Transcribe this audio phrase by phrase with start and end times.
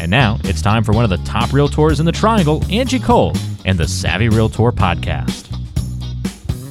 [0.00, 3.32] And now it's time for one of the top realtors in the triangle, Angie Cole,
[3.64, 5.46] and the Savvy Realtor podcast.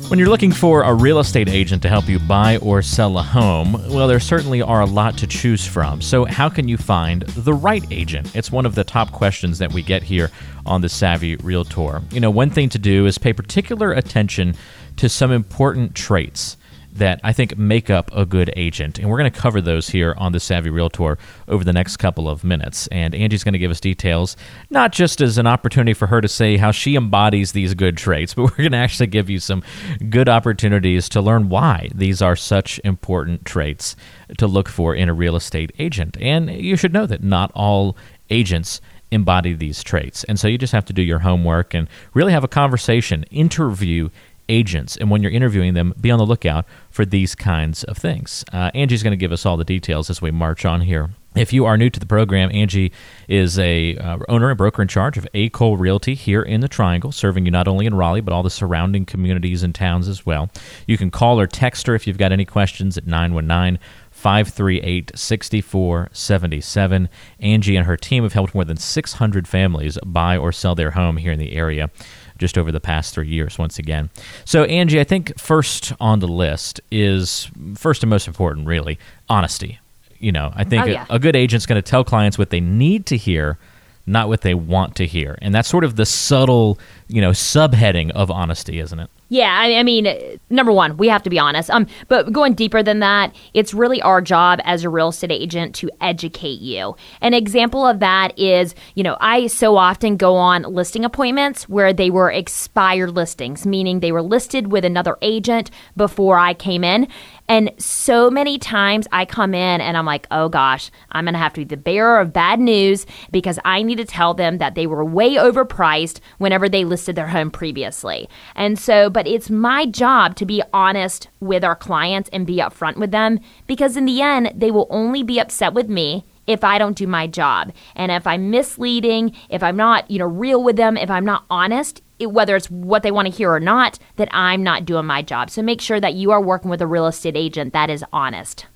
[0.10, 3.22] When you're looking for a real estate agent to help you buy or sell a
[3.22, 6.02] home, well, there certainly are a lot to choose from.
[6.02, 8.34] So, how can you find the right agent?
[8.34, 10.32] It's one of the top questions that we get here
[10.66, 12.02] on the Savvy Realtor.
[12.12, 14.56] You know, one thing to do is pay particular attention
[14.96, 16.56] to some important traits
[16.98, 19.00] that I think make up a good agent.
[19.00, 22.30] And we're going to cover those here on the Savvy Realtor over the next couple
[22.30, 22.88] of minutes.
[22.88, 24.36] And Angie's going to give us details,
[24.70, 28.34] not just as an opportunity for her to say how she embodies these good traits,
[28.36, 29.64] but we're going to actually give you some
[30.10, 33.96] good opportunities to learn why these are such important traits
[34.38, 36.18] to look for in a real estate agent.
[36.20, 37.96] And you should know that not all
[38.30, 40.24] agents embody these traits.
[40.26, 44.10] And so you just have to do your homework and really have a conversation, interview
[44.50, 44.98] agents.
[44.98, 48.44] And when you're interviewing them, be on the lookout for these kinds of things.
[48.52, 51.10] Uh, Angie's going to give us all the details as we march on here.
[51.38, 52.92] If you are new to the program, Angie
[53.28, 55.50] is a uh, owner and broker in charge of A.
[55.50, 58.50] Cole Realty here in the Triangle, serving you not only in Raleigh but all the
[58.50, 60.50] surrounding communities and towns as well.
[60.88, 63.78] You can call or text her if you've got any questions at 919
[64.10, 67.10] 538 6477.
[67.40, 71.18] Angie and her team have helped more than 600 families buy or sell their home
[71.18, 71.92] here in the area
[72.38, 74.10] just over the past three years, once again.
[74.46, 78.98] So, Angie, I think first on the list is first and most important, really,
[79.30, 79.80] honesty.
[80.20, 81.06] You know, I think Oh, yeah.
[81.10, 83.58] a, a good agent's going to tell clients what they need to hear,
[84.06, 85.38] not what they want to hear.
[85.42, 89.10] And that's sort of the subtle, you know, subheading of honesty, isn't it?
[89.30, 90.08] Yeah, I, I mean,
[90.50, 91.70] number one, we have to be honest.
[91.70, 95.76] Um, but going deeper than that, it's really our job as a real estate agent
[95.76, 96.96] to educate you.
[97.22, 101.92] An example of that is, you know, I so often go on listing appointments where
[101.92, 107.08] they were expired listings, meaning they were listed with another agent before I came in.
[107.50, 111.40] And so many times I come in and I'm like, oh gosh, I'm going to
[111.40, 114.76] have to be the bearer of bad news because I need to tell them that
[114.76, 118.28] they were way overpriced whenever they listed their home previously.
[118.56, 122.98] And so, but it's my job to be honest with our clients and be upfront
[122.98, 126.78] with them because in the end, they will only be upset with me if I
[126.78, 127.74] don't do my job.
[127.96, 131.46] And if I'm misleading, if I'm not, you know, real with them, if I'm not
[131.50, 135.08] honest, it, whether it's what they want to hear or not, that I'm not doing
[135.08, 135.50] my job.
[135.50, 138.68] So make sure that you are working with a real estate agent that is honest.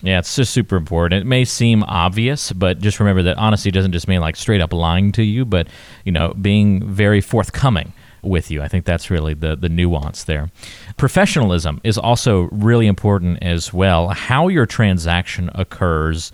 [0.00, 1.20] Yeah, it's just super important.
[1.20, 4.72] It may seem obvious, but just remember that honesty doesn't just mean like straight up
[4.72, 5.66] lying to you, but
[6.06, 8.62] you know, being very forthcoming with you.
[8.62, 10.50] I think that's really the the nuance there.
[10.96, 14.08] Professionalism is also really important as well.
[14.08, 16.32] How your transaction occurs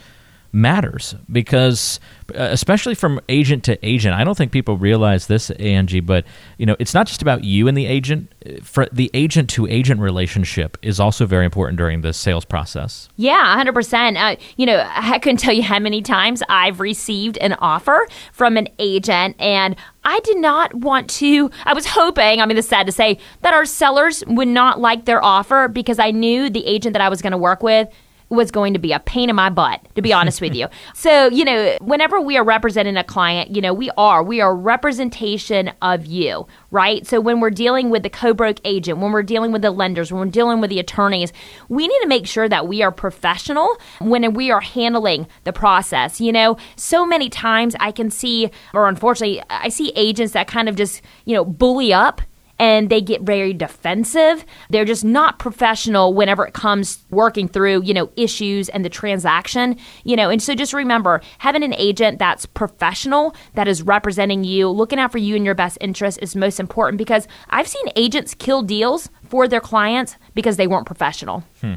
[0.57, 2.01] matters because
[2.35, 6.25] uh, especially from agent to agent i don't think people realize this angie but
[6.57, 10.01] you know it's not just about you and the agent for the agent to agent
[10.01, 14.17] relationship is also very important during the sales process Yeah, 100%.
[14.17, 18.57] Uh, you know, I couldn't tell you how many times I've received an offer from
[18.57, 21.51] an agent and I did not want to.
[21.65, 25.05] I was hoping, I mean, it's sad to say, that our sellers would not like
[25.05, 27.89] their offer because I knew the agent that I was going to work with
[28.29, 30.69] was going to be a pain in my butt, to be honest with you.
[30.95, 34.55] So, you know, whenever we are representing a client, you know, we are, we are
[34.55, 37.07] representation of you, right?
[37.07, 40.21] So when we're dealing with the co-broke agent, when we're dealing with the lenders, when
[40.21, 41.33] we're dealing with the attorneys,
[41.69, 46.21] we need to make sure that we are professional when we are handling the process.
[46.21, 50.69] You know, so many times I can see, or unfortunately, I see agents that kind
[50.69, 52.23] of just, you know, bully up
[52.59, 54.45] and they get very defensive.
[54.71, 59.77] They're just not professional whenever it comes working through, you know, issues and the transaction,
[60.05, 60.31] you know.
[60.31, 65.13] And so just remember, having an agent that's professional, that is representing you, looking out
[65.13, 69.11] for you and your best interest is most important because I've seen agents kill deals
[69.29, 71.45] for their clients because they weren't professional.
[71.61, 71.75] Hmm.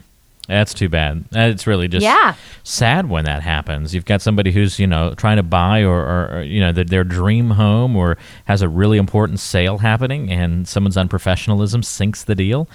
[0.50, 1.26] That's too bad.
[1.32, 2.34] It's really just Yeah.
[2.64, 3.94] sad when that happens.
[3.94, 6.84] You've got somebody who's you know trying to buy or, or, or you know their,
[6.84, 12.36] their dream home or has a really important sale happening, and someone's unprofessionalism sinks the
[12.36, 12.68] deal.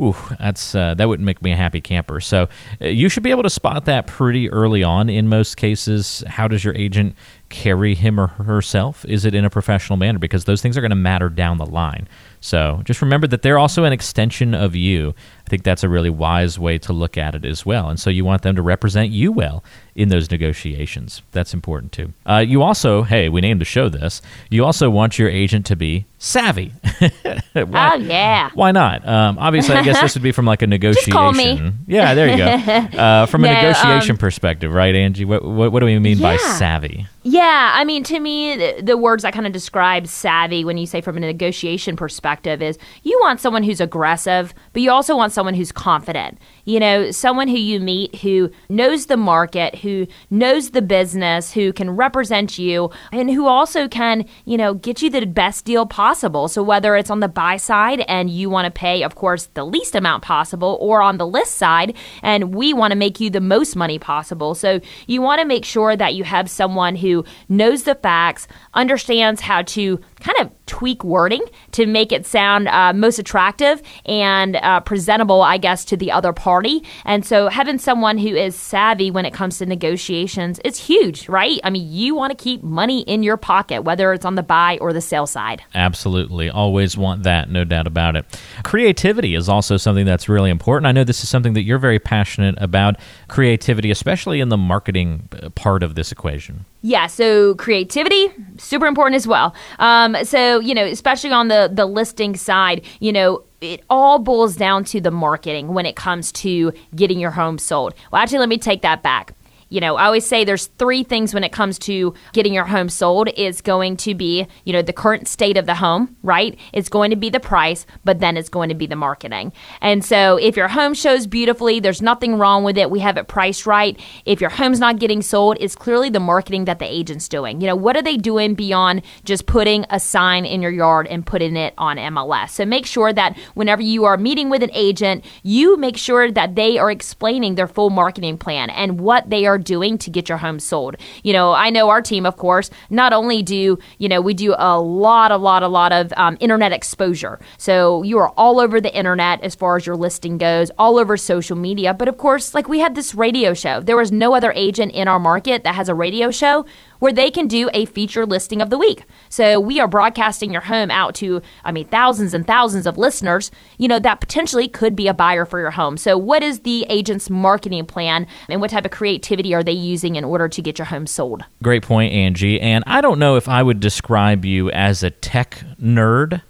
[0.00, 2.18] Ooh, that's uh, that wouldn't make me a happy camper.
[2.20, 2.48] So
[2.80, 5.08] uh, you should be able to spot that pretty early on.
[5.08, 7.14] In most cases, how does your agent
[7.50, 9.04] carry him or herself?
[9.04, 10.18] Is it in a professional manner?
[10.18, 12.08] Because those things are going to matter down the line.
[12.40, 15.14] So just remember that they're also an extension of you.
[15.52, 17.90] Think that's a really wise way to look at it as well.
[17.90, 19.62] And so you want them to represent you well
[19.94, 21.22] in those negotiations.
[21.32, 22.12] That's important too.
[22.24, 24.22] Uh, you also, hey, we named the show this.
[24.50, 26.72] You also want your agent to be savvy.
[27.52, 28.50] why, oh yeah.
[28.54, 29.06] Why not?
[29.06, 31.04] Um, obviously, I guess this would be from like a negotiation.
[31.12, 31.72] Just call me.
[31.86, 32.52] Yeah, there you go.
[33.02, 35.24] Uh, from a negotiation um, perspective, right, Angie?
[35.24, 36.32] What, what, what do we mean yeah.
[36.32, 37.06] by savvy?
[37.24, 40.86] Yeah, I mean, to me, the, the words that kind of describe savvy when you
[40.86, 45.32] say from a negotiation perspective is you want someone who's aggressive, but you also want
[45.32, 46.38] someone who's confident.
[46.64, 51.72] You know, someone who you meet who knows the market, who knows the business, who
[51.72, 56.48] can represent you, and who also can, you know, get you the best deal possible.
[56.48, 59.64] So whether it's on the buy side and you want to pay, of course, the
[59.64, 63.40] least amount possible, or on the list side and we want to make you the
[63.40, 64.54] most money possible.
[64.54, 69.40] So you want to make sure that you have someone who knows the facts, understands
[69.40, 74.80] how to kind of tweak wording to make it sound uh, most attractive and uh,
[74.80, 76.82] presentable, I guess, to the other party.
[77.04, 81.60] And so having someone who is savvy when it comes to negotiations is huge, right?
[81.62, 84.78] I mean, you want to keep money in your pocket, whether it's on the buy
[84.80, 85.62] or the sell side.
[85.74, 86.48] Absolutely.
[86.48, 88.24] Always want that, no doubt about it.
[88.64, 90.86] Creativity is also something that's really important.
[90.86, 92.96] I know this is something that you're very passionate about
[93.28, 96.64] creativity, especially in the marketing uh, part of this equation.
[96.84, 99.54] Yeah, so creativity, super important as well.
[99.78, 104.56] Um, so, you know, especially on the, the listing side, you know, it all boils
[104.56, 107.94] down to the marketing when it comes to getting your home sold.
[108.10, 109.34] Well, actually, let me take that back
[109.72, 112.90] you know, I always say there's three things when it comes to getting your home
[112.90, 113.30] sold.
[113.36, 116.58] It's going to be, you know, the current state of the home, right?
[116.74, 119.50] It's going to be the price, but then it's going to be the marketing.
[119.80, 122.90] And so if your home shows beautifully, there's nothing wrong with it.
[122.90, 123.98] We have it priced right.
[124.26, 127.62] If your home's not getting sold, it's clearly the marketing that the agent's doing.
[127.62, 131.24] You know, what are they doing beyond just putting a sign in your yard and
[131.24, 132.50] putting it on MLS?
[132.50, 136.56] So make sure that whenever you are meeting with an agent, you make sure that
[136.56, 140.38] they are explaining their full marketing plan and what they are doing to get your
[140.38, 140.96] home sold.
[141.22, 144.54] You know, I know our team, of course, not only do, you know, we do
[144.58, 147.40] a lot, a lot, a lot of um, internet exposure.
[147.58, 151.16] So you are all over the internet as far as your listing goes, all over
[151.16, 151.94] social media.
[151.94, 153.80] But of course, like we had this radio show.
[153.80, 156.66] There was no other agent in our market that has a radio show
[157.02, 159.02] where they can do a feature listing of the week.
[159.28, 163.50] So we are broadcasting your home out to, I mean, thousands and thousands of listeners,
[163.76, 165.96] you know, that potentially could be a buyer for your home.
[165.96, 170.14] So what is the agent's marketing plan and what type of creativity are they using
[170.14, 171.42] in order to get your home sold?
[171.60, 172.60] Great point, Angie.
[172.60, 176.40] And I don't know if I would describe you as a tech nerd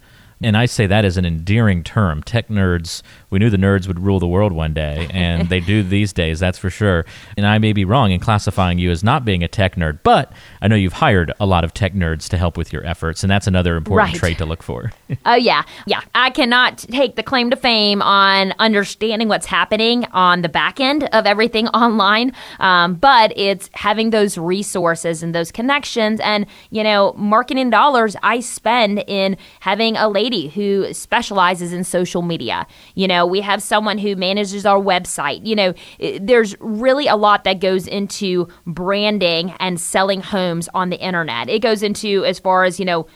[0.43, 2.21] and I say that as an endearing term.
[2.23, 5.83] Tech nerds, we knew the nerds would rule the world one day, and they do
[5.83, 7.05] these days, that's for sure.
[7.37, 10.31] And I may be wrong in classifying you as not being a tech nerd, but
[10.61, 13.31] I know you've hired a lot of tech nerds to help with your efforts, and
[13.31, 14.19] that's another important right.
[14.19, 14.91] trait to look for.
[15.25, 15.63] oh, yeah.
[15.85, 16.01] Yeah.
[16.13, 21.05] I cannot take the claim to fame on understanding what's happening on the back end
[21.13, 27.13] of everything online, um, but it's having those resources and those connections and, you know,
[27.13, 32.67] marketing dollars I spend in having a lady who specializes in social media.
[32.95, 35.45] You know, we have someone who manages our website.
[35.45, 35.73] You know,
[36.19, 41.49] there's really a lot that goes into branding and selling homes on the internet.
[41.49, 43.07] It goes into as far as, you know,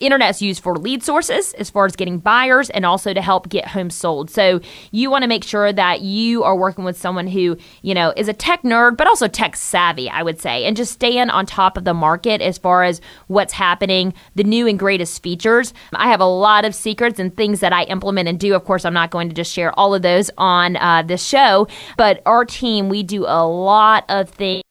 [0.00, 3.68] internet's used for lead sources, as far as getting buyers and also to help get
[3.68, 4.30] homes sold.
[4.30, 4.60] So
[4.90, 8.28] you want to make sure that you are working with someone who, you know, is
[8.28, 11.76] a tech nerd, but also tech savvy, I would say, and just staying on top
[11.76, 15.72] of the market as far as what's happening, the new and greatest features.
[15.92, 18.54] I have a lot lot of secrets and things that I implement and do.
[18.54, 21.68] Of course, I'm not going to just share all of those on uh, this show,
[21.98, 24.62] but our team, we do a lot of things.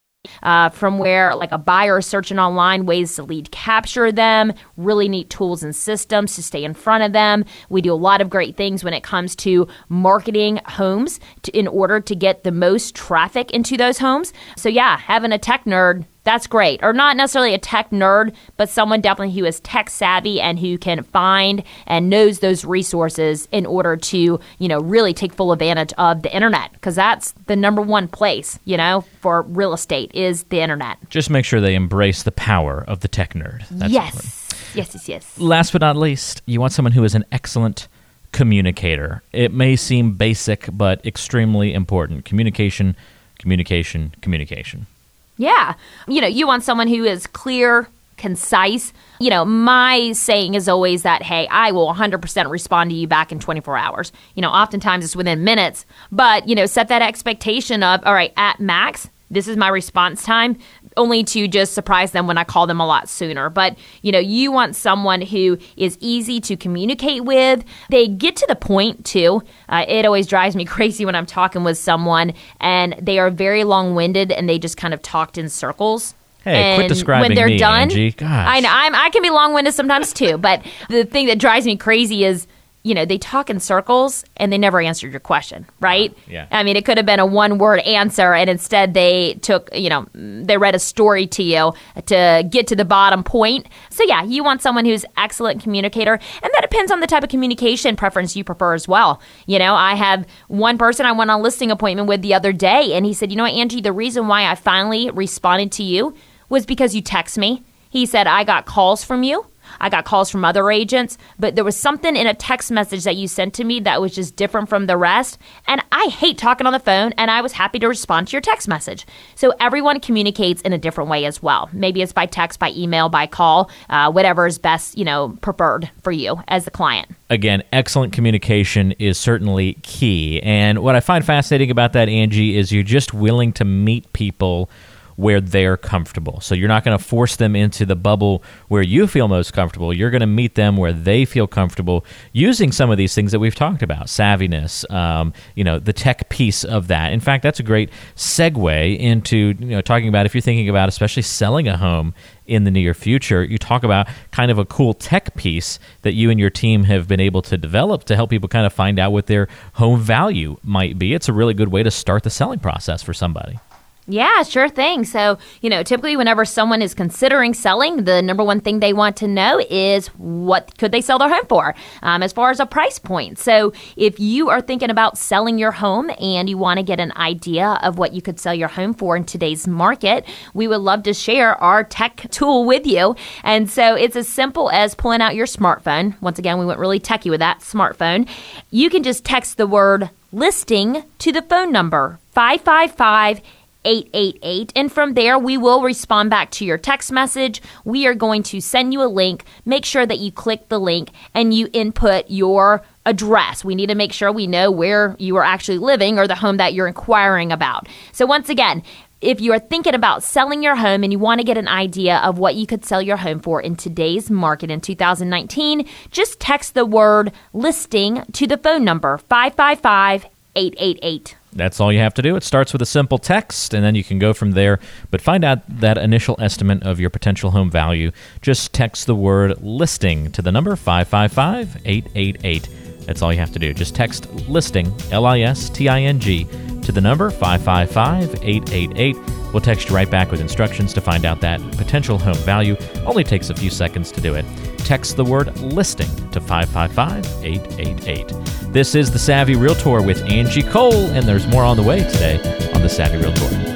[0.41, 5.09] Uh, from where like a buyer is searching online ways to lead capture them really
[5.09, 8.29] neat tools and systems to stay in front of them we do a lot of
[8.29, 12.95] great things when it comes to marketing homes to, in order to get the most
[12.95, 16.81] traffic into those homes so yeah having a tech nerd that's great.
[16.83, 20.77] Or not necessarily a tech nerd, but someone definitely who is tech savvy and who
[20.77, 25.93] can find and knows those resources in order to, you know, really take full advantage
[25.97, 30.43] of the internet because that's the number one place, you know, for real estate is
[30.45, 30.97] the internet.
[31.09, 33.67] Just make sure they embrace the power of the tech nerd.
[33.69, 34.13] That's yes.
[34.13, 34.33] Important.
[34.75, 35.39] Yes, yes, yes.
[35.39, 37.87] Last but not least, you want someone who is an excellent
[38.31, 39.21] communicator.
[39.31, 42.25] It may seem basic, but extremely important.
[42.25, 42.95] Communication,
[43.37, 44.87] communication, communication.
[45.37, 45.75] Yeah.
[46.07, 47.87] You know, you want someone who is clear,
[48.17, 48.93] concise.
[49.19, 53.31] You know, my saying is always that, hey, I will 100% respond to you back
[53.31, 54.11] in 24 hours.
[54.35, 58.33] You know, oftentimes it's within minutes, but, you know, set that expectation of, all right,
[58.37, 60.57] at max, this is my response time
[60.97, 63.49] only to just surprise them when I call them a lot sooner.
[63.49, 67.63] But, you know, you want someone who is easy to communicate with.
[67.89, 69.41] They get to the point too.
[69.69, 73.63] Uh, it always drives me crazy when I'm talking with someone and they are very
[73.63, 76.15] long winded and they just kind of talked in circles.
[76.43, 78.11] Hey, and quit describing when they're me, done, Angie.
[78.11, 78.29] Gosh.
[78.29, 80.37] I know I'm, I can be long-winded sometimes too.
[80.37, 82.47] But the thing that drives me crazy is
[82.83, 86.15] you know, they talk in circles and they never answered your question, right?
[86.27, 86.47] Yeah.
[86.51, 89.89] I mean, it could have been a one word answer, and instead they took, you
[89.89, 91.73] know, they read a story to you
[92.07, 93.67] to get to the bottom point.
[93.89, 97.29] So, yeah, you want someone who's excellent communicator, and that depends on the type of
[97.29, 99.21] communication preference you prefer as well.
[99.45, 102.51] You know, I have one person I went on a listing appointment with the other
[102.51, 105.83] day, and he said, You know what, Angie, the reason why I finally responded to
[105.83, 106.15] you
[106.49, 107.63] was because you text me.
[107.89, 109.45] He said, I got calls from you.
[109.83, 113.17] I got calls from other agents, but there was something in a text message that
[113.17, 115.37] you sent to me that was just different from the rest.
[115.67, 118.39] And I hate talking on the phone, and I was happy to respond to your
[118.39, 119.05] text message.
[119.35, 121.69] So everyone communicates in a different way as well.
[121.73, 125.91] Maybe it's by text, by email, by call, uh, whatever is best, you know, preferred
[126.01, 127.09] for you as the client.
[127.29, 130.41] Again, excellent communication is certainly key.
[130.43, 134.69] And what I find fascinating about that, Angie, is you're just willing to meet people
[135.15, 136.39] where they're comfortable.
[136.41, 139.93] So you're not going to force them into the bubble where you feel most comfortable.
[139.93, 143.39] You're going to meet them where they feel comfortable using some of these things that
[143.39, 147.13] we've talked about savviness, um, you know, the tech piece of that.
[147.13, 150.89] In fact, that's a great segue into you know talking about if you're thinking about
[150.89, 152.13] especially selling a home
[152.45, 153.43] in the near future.
[153.43, 157.07] You talk about kind of a cool tech piece that you and your team have
[157.07, 160.57] been able to develop to help people kind of find out what their home value
[160.63, 161.13] might be.
[161.13, 163.59] It's a really good way to start the selling process for somebody.
[164.05, 165.05] Yeah, sure thing.
[165.05, 169.15] So, you know, typically whenever someone is considering selling, the number one thing they want
[169.17, 172.65] to know is what could they sell their home for um, as far as a
[172.65, 173.39] price point.
[173.39, 177.13] So, if you are thinking about selling your home and you want to get an
[177.15, 181.03] idea of what you could sell your home for in today's market, we would love
[181.03, 183.15] to share our tech tool with you.
[183.43, 186.19] And so, it's as simple as pulling out your smartphone.
[186.21, 188.27] Once again, we went really techy with that smartphone.
[188.69, 193.41] You can just text the word listing to the phone number 555
[193.85, 194.73] 888.
[194.75, 197.61] And from there, we will respond back to your text message.
[197.85, 199.43] We are going to send you a link.
[199.65, 203.65] Make sure that you click the link and you input your address.
[203.65, 206.57] We need to make sure we know where you are actually living or the home
[206.57, 207.87] that you're inquiring about.
[208.11, 208.83] So, once again,
[209.23, 212.17] if you are thinking about selling your home and you want to get an idea
[212.17, 216.73] of what you could sell your home for in today's market in 2019, just text
[216.73, 220.25] the word listing to the phone number 555
[220.55, 221.37] 888.
[221.55, 222.35] That's all you have to do.
[222.35, 224.79] It starts with a simple text, and then you can go from there.
[225.11, 228.11] But find out that initial estimate of your potential home value.
[228.41, 232.69] Just text the word listing to the number 555 888.
[233.05, 233.73] That's all you have to do.
[233.73, 236.45] Just text listing, L I S T I N G,
[236.81, 239.15] to the number 555 888.
[239.53, 242.75] We'll text you right back with instructions to find out that potential home value.
[243.05, 244.45] Only takes a few seconds to do it.
[244.83, 248.73] Text the word listing to 555 888.
[248.73, 252.37] This is The Savvy Realtor with Angie Cole, and there's more on the way today
[252.73, 253.73] on The Savvy Realtor.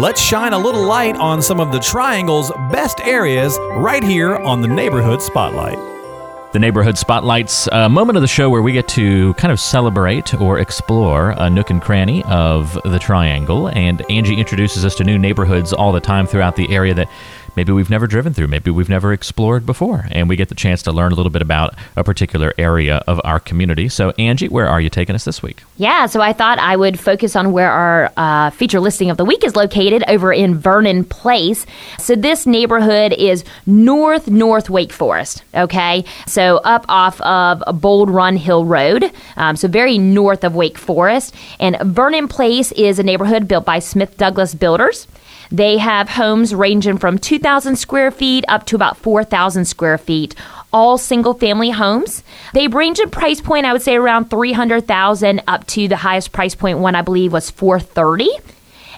[0.00, 4.62] Let's shine a little light on some of the Triangle's best areas right here on
[4.62, 5.91] the Neighborhood Spotlight.
[6.52, 10.38] The Neighborhood Spotlight's a moment of the show where we get to kind of celebrate
[10.38, 13.68] or explore a nook and cranny of the Triangle.
[13.68, 17.08] And Angie introduces us to new neighborhoods all the time throughout the area that
[17.56, 20.06] maybe we've never driven through, maybe we've never explored before.
[20.10, 23.20] And we get the chance to learn a little bit about a particular area of
[23.24, 23.88] our community.
[23.88, 25.62] So, Angie, where are you taking us this week?
[25.76, 29.24] Yeah, so I thought I would focus on where our uh, feature listing of the
[29.24, 31.66] week is located over in Vernon Place.
[31.98, 36.04] So, this neighborhood is north north Wake Forest, okay?
[36.26, 41.34] So, up off of Bold Run Hill Road, um, so very north of Wake Forest.
[41.58, 45.06] And Vernon Place is a neighborhood built by Smith Douglas Builders.
[45.52, 50.34] They have homes ranging from 2,000 square feet up to about 4,000 square feet.
[50.72, 52.24] All single family homes.
[52.54, 56.54] They range in price point, I would say around 300,000 up to the highest price
[56.54, 58.30] point one I believe was 430.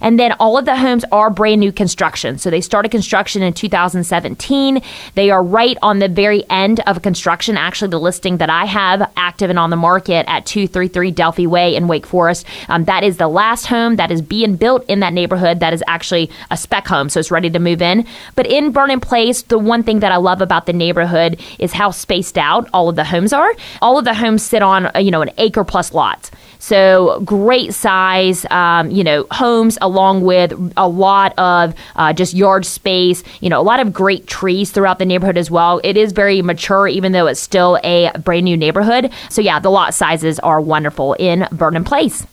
[0.01, 2.39] And then all of the homes are brand new construction.
[2.39, 4.83] So they started construction in 2017.
[5.15, 7.57] They are right on the very end of construction.
[7.57, 11.77] Actually, the listing that I have active and on the market at 233 Delphi Way
[11.77, 15.13] in Wake Forest, um, that is the last home that is being built in that
[15.13, 17.09] neighborhood that is actually a spec home.
[17.09, 18.07] So it's ready to move in.
[18.35, 21.91] But in Vernon Place, the one thing that I love about the neighborhood is how
[21.91, 23.55] spaced out all of the homes are.
[23.81, 26.31] All of the homes sit on, uh, you know, an acre plus lots.
[26.59, 32.65] So great size, um, you know, homes along with a lot of uh, just yard
[32.67, 33.23] space.
[33.41, 35.81] You know, a lot of great trees throughout the neighborhood as well.
[35.85, 39.13] It is very mature, even though it's still a brand new neighborhood.
[39.31, 42.27] So yeah, the lot sizes are wonderful in Vernon Place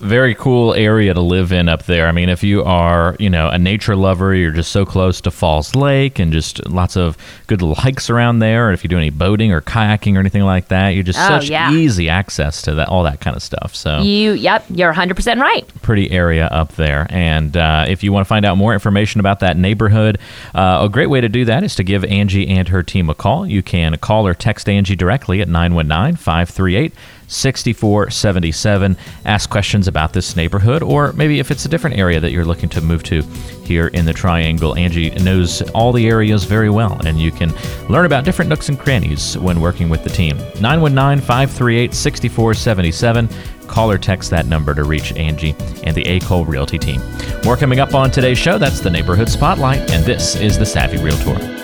[0.00, 2.06] very cool area to live in up there.
[2.06, 5.30] I mean, if you are, you know, a nature lover, you're just so close to
[5.30, 8.68] Falls Lake and just lots of good little hikes around there.
[8.68, 11.40] Or if you do any boating or kayaking or anything like that, you're just Oh,
[11.40, 11.72] such yeah.
[11.72, 13.74] easy access to that, all that kind of stuff.
[13.74, 15.66] So You, yep, you're 100% right.
[15.86, 17.06] Pretty area up there.
[17.10, 20.18] And uh, if you want to find out more information about that neighborhood,
[20.52, 23.14] uh, a great way to do that is to give Angie and her team a
[23.14, 23.46] call.
[23.46, 26.92] You can call or text Angie directly at 919 538
[27.28, 28.96] 6477.
[29.24, 32.68] Ask questions about this neighborhood, or maybe if it's a different area that you're looking
[32.70, 33.22] to move to
[33.64, 34.76] here in the Triangle.
[34.76, 37.52] Angie knows all the areas very well, and you can
[37.88, 40.36] learn about different nooks and crannies when working with the team.
[40.60, 43.28] 919 538 6477.
[43.66, 45.54] Call or text that number to reach Angie
[45.84, 46.20] and the A.
[46.20, 47.00] Cole Realty team.
[47.44, 48.58] More coming up on today's show.
[48.58, 51.56] That's the Neighborhood Spotlight, and this is the Savvy Realtor.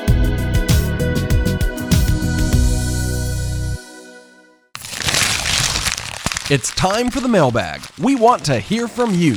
[6.51, 7.81] It's time for the mailbag.
[7.99, 9.37] We want to hear from you.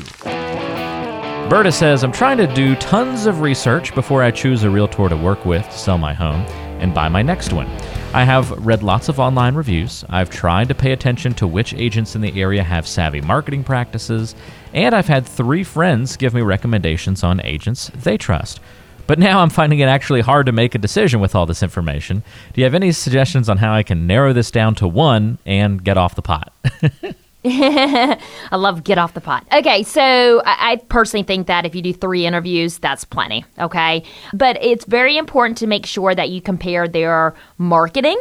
[1.50, 5.16] Berta says, I'm trying to do tons of research before I choose a realtor to
[5.16, 6.42] work with to sell my home
[6.82, 7.68] and buy my next one.
[8.14, 10.06] I have read lots of online reviews.
[10.10, 14.36] I've tried to pay attention to which agents in the area have savvy marketing practices,
[14.74, 18.62] and I've had three friends give me recommendations on agents they trust.
[19.08, 22.24] But now I'm finding it actually hard to make a decision with all this information.
[22.54, 25.84] Do you have any suggestions on how I can narrow this down to one and
[25.84, 26.54] get off the pot?
[28.52, 29.46] I love get off the pot.
[29.54, 33.46] Okay, so I, I personally think that if you do three interviews, that's plenty.
[33.60, 38.20] Okay, but it's very important to make sure that you compare their marketing,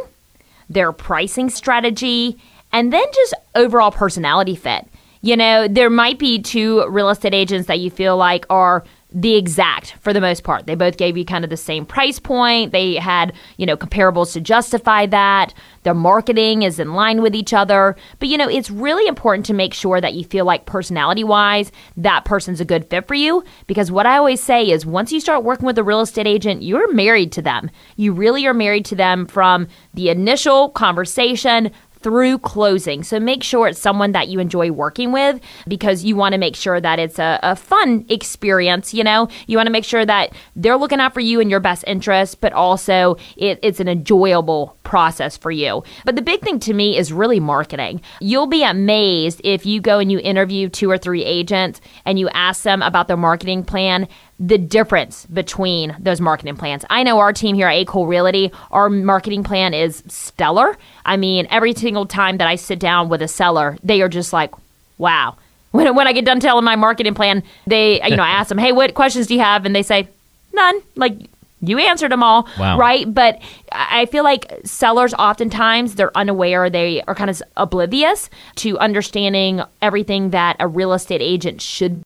[0.69, 2.37] their pricing strategy,
[2.71, 4.87] and then just overall personality fit.
[5.21, 8.83] You know, there might be two real estate agents that you feel like are
[9.15, 10.67] the exact for the most part.
[10.67, 12.73] They both gave you kind of the same price point.
[12.73, 15.53] They had, you know, comparables to justify that.
[15.83, 17.95] Their marketing is in line with each other.
[18.19, 21.71] But, you know, it's really important to make sure that you feel like personality wise,
[21.95, 23.41] that person's a good fit for you.
[23.67, 26.61] Because what I always say is once you start working with a real estate agent,
[26.61, 27.71] you're married to them.
[27.95, 31.71] You really are married to them from the initial conversation
[32.05, 33.01] through closing.
[33.01, 36.55] So make sure it's someone that you enjoy working with because you want to make
[36.55, 38.93] sure that it's a, a fun experience.
[38.93, 41.59] You know, you want to make sure that they're looking out for you and your
[41.59, 45.83] best interest, but also it, it's an enjoyable process for you.
[46.05, 48.01] But the big thing to me is really marketing.
[48.21, 52.29] You'll be amazed if you go and you interview two or three agents and you
[52.29, 54.07] ask them about their marketing plan
[54.39, 56.83] the difference between those marketing plans.
[56.89, 57.85] I know our team here at A.
[57.85, 60.77] Cole Realty, our marketing plan is stellar.
[61.05, 64.33] I mean, every single time that I sit down with a seller, they are just
[64.33, 64.51] like,
[64.97, 65.35] wow.
[65.75, 68.57] When, when I get done telling my marketing plan, they, you know, I ask them,
[68.57, 69.65] hey, what questions do you have?
[69.65, 70.07] And they say,
[70.53, 70.81] none.
[70.95, 71.17] Like,
[71.59, 72.77] you answered them all, Wow.
[72.77, 73.11] right?
[73.13, 73.39] But
[73.73, 79.61] I I feel like sellers oftentimes they're unaware, they are kind of oblivious to understanding
[79.81, 82.01] everything that a real estate agent should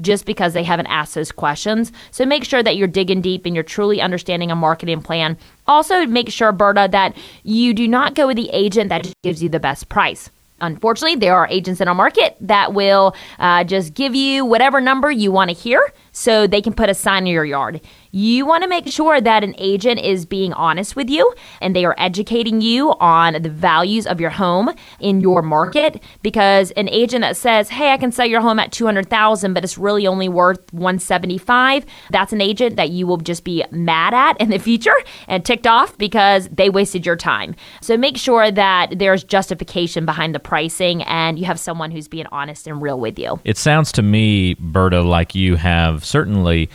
[0.00, 1.92] just because they haven't asked those questions.
[2.10, 5.36] So make sure that you're digging deep and you're truly understanding a marketing plan.
[5.66, 9.42] Also, make sure, Berta, that you do not go with the agent that just gives
[9.42, 10.30] you the best price.
[10.60, 15.10] Unfortunately, there are agents in our market that will uh, just give you whatever number
[15.10, 17.80] you want to hear so they can put a sign in your yard.
[18.10, 21.86] You want to make sure that an agent is being honest with you and they
[21.86, 24.70] are educating you on the values of your home
[25.00, 28.70] in your market because an agent that says, "Hey, I can sell your home at
[28.70, 33.64] 200,000 but it's really only worth 175," that's an agent that you will just be
[33.70, 34.94] mad at in the future
[35.26, 37.54] and ticked off because they wasted your time.
[37.80, 42.26] So make sure that there's justification behind the pricing and you have someone who's being
[42.30, 43.40] honest and real with you.
[43.44, 45.56] It sounds to me, Berta, like you
[46.02, 46.68] have certainly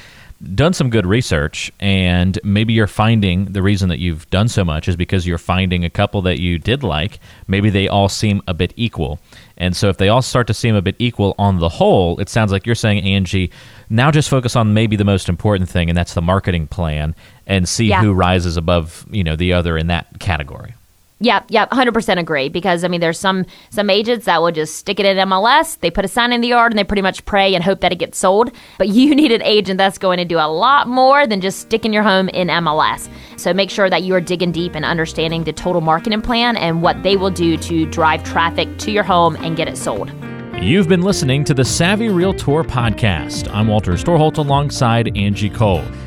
[0.54, 4.88] done some good research, and maybe you're finding the reason that you've done so much
[4.88, 7.20] is because you're finding a couple that you did like.
[7.48, 9.20] Maybe they all seem a bit equal.
[9.58, 12.30] And so if they all start to seem a bit equal on the whole, it
[12.30, 13.52] sounds like you're saying, Angie,
[13.90, 17.16] now just focus on maybe the most important thing, and that's the marketing plan,
[17.48, 18.02] and see Yeah.
[18.04, 20.76] who rises above, you know, the other in that category.
[21.20, 22.48] Yep, yep, hundred percent agree.
[22.48, 25.80] Because I mean, there's some some agents that will just stick it in MLS.
[25.80, 27.92] They put a sign in the yard and they pretty much pray and hope that
[27.92, 28.52] it gets sold.
[28.78, 31.92] But you need an agent that's going to do a lot more than just sticking
[31.92, 33.10] your home in MLS.
[33.38, 36.82] So make sure that you are digging deep and understanding the total marketing plan and
[36.82, 40.12] what they will do to drive traffic to your home and get it sold.
[40.60, 43.48] You've been listening to the Savvy Realtor podcast.
[43.54, 45.84] I'm Walter Storholt alongside Angie Cole.